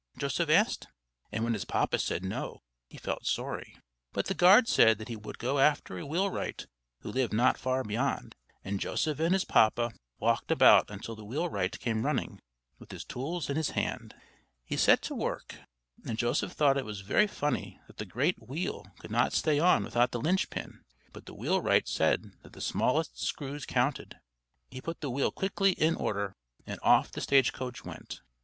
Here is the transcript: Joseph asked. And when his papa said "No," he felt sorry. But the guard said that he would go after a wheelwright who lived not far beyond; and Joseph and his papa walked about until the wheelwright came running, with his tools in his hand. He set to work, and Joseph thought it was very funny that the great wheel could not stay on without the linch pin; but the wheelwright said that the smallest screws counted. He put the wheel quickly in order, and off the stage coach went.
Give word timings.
Joseph 0.17 0.49
asked. 0.49 0.87
And 1.31 1.43
when 1.43 1.53
his 1.53 1.63
papa 1.63 1.99
said 1.99 2.25
"No," 2.25 2.63
he 2.89 2.97
felt 2.97 3.27
sorry. 3.27 3.77
But 4.13 4.25
the 4.25 4.33
guard 4.33 4.67
said 4.67 4.97
that 4.97 5.09
he 5.09 5.15
would 5.15 5.37
go 5.37 5.59
after 5.59 5.99
a 5.99 6.05
wheelwright 6.07 6.65
who 7.01 7.11
lived 7.11 7.33
not 7.33 7.55
far 7.59 7.83
beyond; 7.83 8.33
and 8.63 8.79
Joseph 8.79 9.19
and 9.19 9.31
his 9.31 9.45
papa 9.45 9.91
walked 10.17 10.49
about 10.49 10.89
until 10.89 11.15
the 11.15 11.23
wheelwright 11.23 11.79
came 11.79 12.03
running, 12.03 12.41
with 12.79 12.89
his 12.89 13.05
tools 13.05 13.47
in 13.47 13.57
his 13.57 13.69
hand. 13.69 14.15
He 14.65 14.75
set 14.75 15.03
to 15.03 15.13
work, 15.13 15.57
and 16.03 16.17
Joseph 16.17 16.53
thought 16.53 16.79
it 16.79 16.83
was 16.85 17.01
very 17.01 17.27
funny 17.27 17.79
that 17.85 17.97
the 17.97 18.05
great 18.07 18.41
wheel 18.41 18.87
could 18.97 19.11
not 19.11 19.33
stay 19.33 19.59
on 19.59 19.83
without 19.83 20.09
the 20.09 20.19
linch 20.19 20.49
pin; 20.49 20.81
but 21.13 21.27
the 21.27 21.35
wheelwright 21.35 21.87
said 21.87 22.31
that 22.41 22.53
the 22.53 22.61
smallest 22.61 23.19
screws 23.21 23.67
counted. 23.67 24.17
He 24.71 24.81
put 24.81 25.01
the 25.01 25.11
wheel 25.11 25.29
quickly 25.31 25.73
in 25.73 25.93
order, 25.95 26.33
and 26.65 26.79
off 26.81 27.11
the 27.11 27.21
stage 27.21 27.53
coach 27.53 27.85
went. 27.85 28.23